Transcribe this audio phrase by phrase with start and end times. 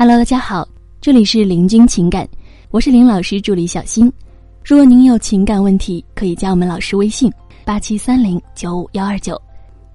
[0.00, 0.66] Hello，大家好，
[0.98, 2.26] 这里是林君情感，
[2.70, 4.10] 我是林老师助理小新。
[4.64, 7.30] 如果您有情感问题，可以加我们老师微信：
[7.66, 9.38] 八七三零九五幺二九，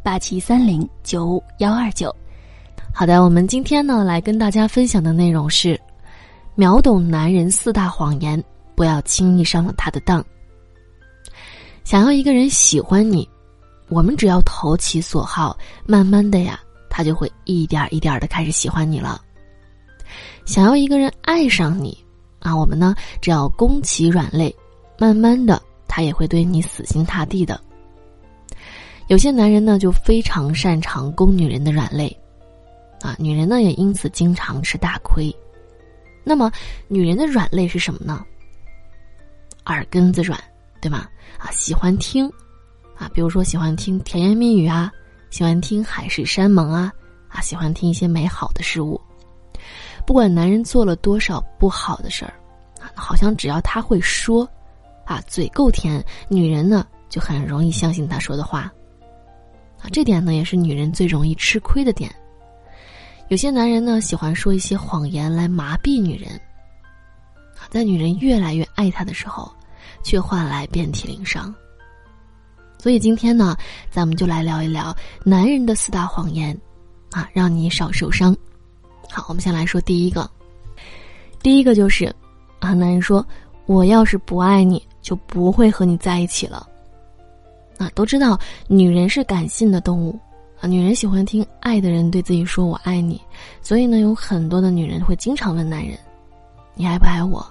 [0.04, 2.16] 八七三零九五幺二九。
[2.94, 5.76] 好的，我们今天呢来跟大家分享的内容是：
[6.54, 8.44] 秒懂男人四大谎言，
[8.76, 10.24] 不要轻易上了他的当。
[11.84, 13.28] 想要一个人喜欢你，
[13.90, 16.60] 我们只要投其所好，慢慢的呀，
[16.92, 19.20] 他就会一点一点的开始喜欢你了。
[20.46, 21.98] 想要一个人爱上你，
[22.40, 24.56] 啊，我们呢只要攻其软肋，
[24.98, 27.60] 慢慢的他也会对你死心塌地的。
[29.08, 32.16] 有些男人呢就非常擅长攻女人的软肋，
[33.02, 35.36] 啊，女人呢也因此经常吃大亏。
[36.24, 36.52] 那么，
[36.88, 38.26] 女人的软肋是什么呢？
[39.66, 40.40] 耳根子软，
[40.82, 41.08] 对吗？
[41.38, 42.28] 啊，喜欢听，
[42.96, 44.92] 啊，比如说喜欢听甜言蜜语啊，
[45.30, 46.92] 喜欢听海誓山盟啊，
[47.28, 49.00] 啊，喜欢听一些美好的事物。
[50.06, 52.34] 不管男人做了多少不好的事儿，
[52.80, 54.48] 啊，好像只要他会说，
[55.04, 58.72] 啊，嘴够甜，女人呢就很容易相信他说的话。
[59.82, 62.14] 啊，这点呢也是女人最容易吃亏的点。
[63.30, 66.40] 有些男人呢喜欢说一些谎言来麻痹女人，
[67.70, 69.52] 在女人越来越爱他的时候，
[70.04, 71.54] 却换来遍体鳞伤。
[72.78, 73.58] 所以今天呢，
[73.90, 76.56] 咱们就来聊一聊男人的四大谎言，
[77.10, 78.36] 啊，让你少受伤。
[79.10, 80.30] 好，我们先来说第一个。
[81.42, 82.06] 第一个就是，
[82.60, 83.26] 啊，男人说
[83.68, 86.68] ：“我要是不爱你，就不会和你在一起了。”
[87.78, 90.18] 啊，都知道女人是感性的动物，
[90.60, 93.22] 啊，女人喜欢听爱的人对自己说“我爱你”，
[93.62, 95.98] 所以呢，有很多的女人会经常问男人
[96.74, 97.46] ：“你爱不爱我？”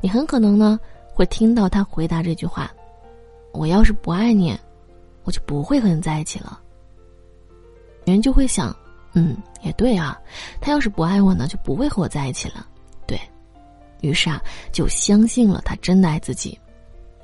[0.00, 0.78] 你很可能呢
[1.12, 2.70] 会听到他回答这句话
[3.52, 4.56] ：“我要是不爱你，
[5.24, 6.60] 我就不会和你在一起了。”
[8.04, 8.76] 女人就会想。
[9.18, 10.16] 嗯，也对啊，
[10.60, 12.66] 他要是不爱我呢，就不会和我在一起了。
[13.06, 13.18] 对，
[14.02, 14.38] 于是啊，
[14.70, 16.56] 就相信了他真的爱自己。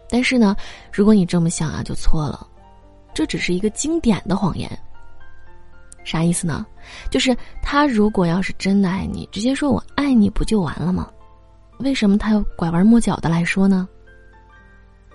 [0.08, 0.56] 但是呢，
[0.90, 2.46] 如果你这么想啊，就错了，
[3.12, 4.70] 这只是一个经典的谎言。
[6.02, 6.64] 啥意思呢？
[7.10, 11.08] 就是他如果要是真的爱你，直接说我爱你不就完了吗？
[11.78, 13.86] 为什么他要拐弯抹角的来说呢？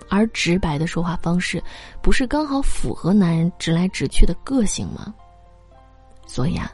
[0.08, 1.60] 而直白的说话方式，
[2.00, 5.12] 不是刚好符合男人直来直去的个性吗？
[6.28, 6.70] 所以啊，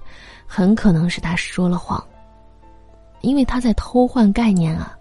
[0.46, 2.04] 很可能是他说了谎，
[3.22, 4.94] 因为他在偷换概念啊。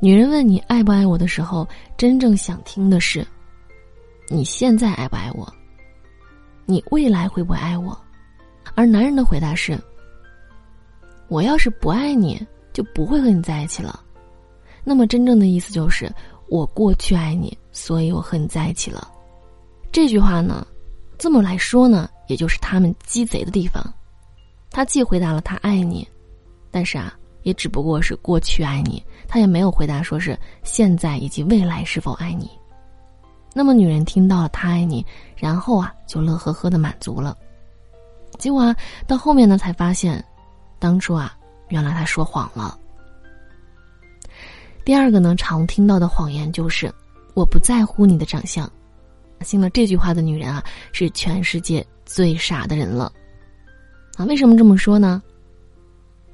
[0.00, 3.26] 女人问你爱不爱我的时候，真正想听的是，
[4.28, 5.46] 你现在爱不爱我？
[6.64, 7.96] 你未来会不会爱我？
[8.74, 9.78] 而男人的回答是：
[11.28, 12.40] 我要是不爱你，
[12.72, 14.00] 就不会和你在一起了。
[14.84, 16.10] 那么真正的意思就是，
[16.48, 19.08] 我过去爱你，所以我和你在一起了。
[19.92, 20.66] 这句话呢，
[21.18, 22.08] 这么来说呢？
[22.26, 23.82] 也就是他们鸡贼的地方，
[24.70, 26.06] 他既回答了他爱你，
[26.70, 32.50] 但是啊，也只不过是过去爱你，他也没有回答说是现在以及未来是否爱你。
[33.54, 35.04] 那么女人听到了他爱你，
[35.36, 37.36] 然后啊就乐呵呵的满足了，
[38.38, 38.74] 结果啊
[39.06, 40.24] 到后面呢才发现，
[40.78, 41.36] 当初啊
[41.68, 42.78] 原来他说谎了。
[44.84, 46.92] 第二个呢常听到的谎言就是
[47.34, 48.70] 我不在乎你的长相，
[49.42, 51.86] 信了这句话的女人啊是全世界。
[52.04, 53.10] 最傻的人了，
[54.16, 54.24] 啊？
[54.26, 55.22] 为什么这么说呢？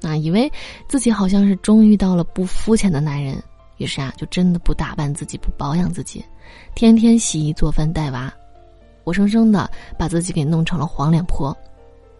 [0.03, 0.51] 啊，以为
[0.89, 3.41] 自己好像是终于到了不肤浅的男人，
[3.77, 6.25] 于是啊，就真的不打扮自己，不保养自己，
[6.75, 8.33] 天天洗衣做饭带娃，
[9.05, 11.57] 活生生的把自己给弄成了黄脸婆。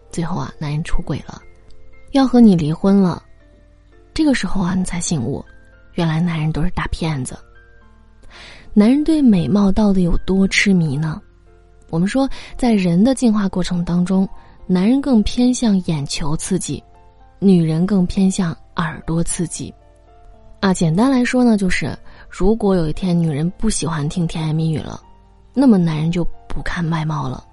[0.09, 1.41] 最后啊，男人出轨了，
[2.11, 3.21] 要和你离婚了。
[4.13, 5.43] 这个时候啊，你才醒悟，
[5.95, 7.37] 原来男人都是大骗子。
[8.73, 11.21] 男人对美貌到底有多痴迷呢？
[11.89, 14.27] 我们说，在人的进化过程当中，
[14.67, 16.81] 男人更偏向眼球刺激，
[17.39, 19.73] 女人更偏向耳朵刺激。
[20.59, 21.97] 啊，简单来说呢，就是
[22.29, 25.01] 如果有一天女人不喜欢听甜言蜜语了，
[25.53, 27.43] 那么男人就不看外貌了。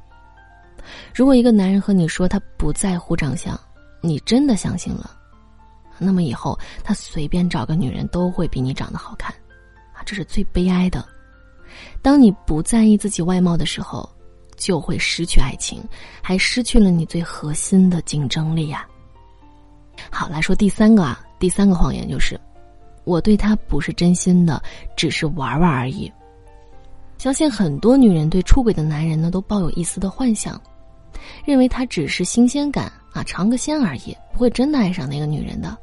[1.15, 3.59] 如果一个男人和你说他不在乎长相，
[4.03, 5.11] 你真的相信了，
[5.99, 9.35] 那么以后他随便找个女人都会比你长得好看，
[9.95, 11.05] 啊，这是最悲哀的。
[12.03, 14.09] 当你不在意自己外貌的时候。
[14.59, 15.83] 就会失去爱情，
[16.23, 18.89] 还失去了你最核心的竞争力呀。
[20.11, 22.41] 好，来说第三个啊，第三个谎言就是，
[23.05, 24.63] 我对他不是真心的，
[24.97, 26.11] 只是玩玩而已。
[27.19, 30.59] 相信很多女人对出轨的男人呢，都抱有一丝的幻想，
[31.45, 35.77] 认为他只是新鲜感啊，尝个鲜而已，不会真的爱上那个女人的。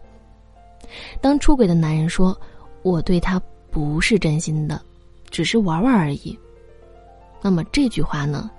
[1.21, 2.35] 当出轨的男人说，
[2.81, 4.81] 我对他不是真心的，
[5.33, 6.39] 只是玩玩而已。
[7.41, 8.49] 那么这句话呢，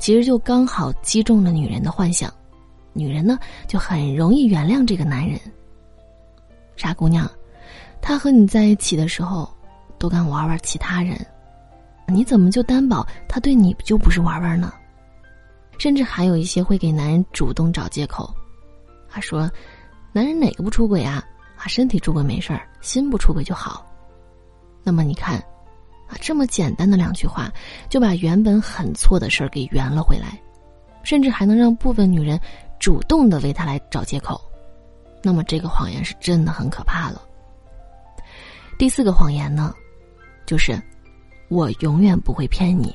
[0.00, 2.30] 其实就刚好击中了女人的幻想，
[2.92, 3.38] 女人呢
[3.68, 5.40] 就很容易原谅这个男人。
[6.74, 7.30] 傻姑娘，
[8.02, 9.48] 他和你在一起的时候，
[9.96, 11.16] 都敢玩玩其他人，
[12.08, 14.74] 你怎么就担保他对你就不是玩玩呢？
[15.78, 18.34] 甚至还有一些会给男人主动找借口，
[19.08, 19.48] 他说
[20.12, 21.24] ：“男人哪个不出轨啊？
[21.56, 23.86] 啊，身体出轨没事儿，心不出轨就好。”
[24.84, 25.42] 那么你看，
[26.20, 27.52] 这么简单的两句话，
[27.88, 30.40] 就把原本很错的事儿给圆了回来，
[31.02, 32.38] 甚至还能让部分女人
[32.78, 34.40] 主动的为他来找借口。
[35.22, 37.22] 那么这个谎言是真的很可怕了。
[38.78, 39.74] 第四个谎言呢，
[40.46, 40.80] 就是
[41.48, 42.94] 我永远不会骗你。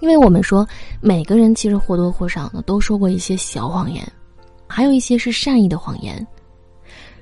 [0.00, 0.66] 因为我们说
[1.00, 4.04] 每个人其实或多或少呢都说过一些小谎言，
[4.66, 6.26] 还有一些是善意的谎言。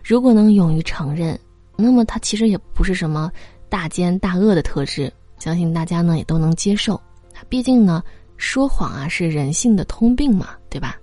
[0.02, 1.38] 如果能勇于承认，
[1.76, 3.30] 那么它其实也不是什么
[3.70, 7.00] 大奸大恶的特质，相信大家呢也都能接受。
[7.48, 8.02] 毕竟呢，
[8.36, 10.96] 说谎啊是人性的通病嘛，对吧？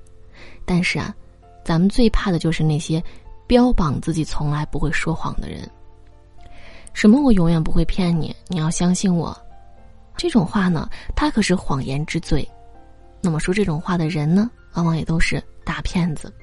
[0.65, 1.15] 但是啊。
[1.63, 3.03] 咱们最怕的就是那些
[3.45, 5.69] 标榜自己从来不会说谎的人。
[6.93, 7.21] 什么？
[7.21, 9.37] 我永远不会骗你，你要相信我。
[10.15, 12.47] 这种话呢，他可是谎言之最。
[13.19, 16.33] 那么说这种话的人呢，往往也都是大骗子。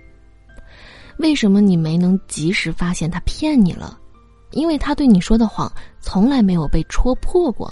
[1.17, 3.99] 为什么你没能及时发现他骗你了？
[4.55, 5.71] 因为他对你说的谎
[6.01, 7.67] 从来没有被戳破过，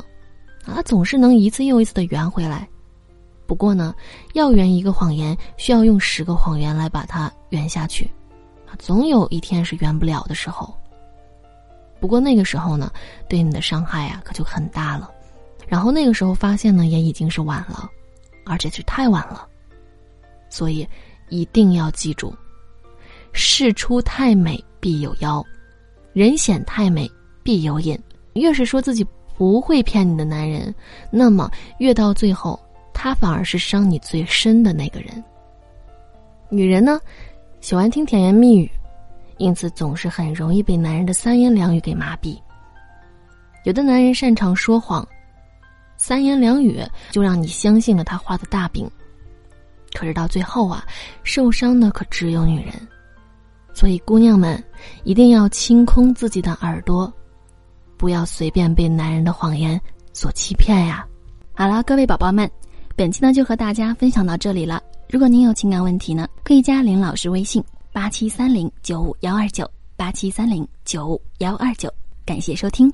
[0.64, 2.68] 啊，总是能一次又一次的圆回来。
[3.46, 3.94] 不过呢，
[4.34, 8.10] 要圆一个谎言，需要用十个谎言来把它圆下去，
[8.78, 10.72] 总有一天是圆不了的时候。
[12.00, 12.90] 不过那个时候呢，
[13.28, 15.10] 对你的伤害啊，可就很大了。
[15.68, 17.88] 然后那个时候发现呢，也已经是晚了，
[18.44, 19.46] 而且是太晚了。
[20.50, 20.86] 所以
[21.28, 22.34] 一定要记住：
[23.32, 25.44] 事出太美必有妖，
[26.12, 27.10] 人显太美
[27.42, 27.98] 必有隐。
[28.34, 29.06] 越是说自己
[29.36, 30.74] 不会骗你的男人，
[31.10, 32.58] 那么越到最后。
[32.94, 35.24] 他反而是伤你最深的那个人。
[36.48, 37.00] 女人呢，
[37.60, 38.70] 喜欢听甜言蜜语，
[39.38, 42.38] 因此总是很容易被男人的三言两语给麻痹。
[43.64, 45.06] 有的男人擅长说谎，
[45.96, 46.80] 三言两语
[47.10, 48.88] 就让你相信了他画的大饼。
[49.94, 50.84] 可是到最后啊，
[51.24, 52.74] 受伤的可只有女人。
[53.74, 54.62] 所以姑娘们
[55.04, 57.12] 一定要清空自己的耳朵，
[57.96, 59.80] 不要随便被男人的谎言
[60.12, 61.06] 所欺骗呀。
[61.54, 62.50] 好了，各位宝宝们。
[62.94, 64.82] 本期呢就和大家分享到这里了。
[65.08, 71.90] 如果您有情感问题呢，可以加林老师微信八七三零九五幺二九八七三零九五幺二九。
[72.26, 72.92] 感谢收听。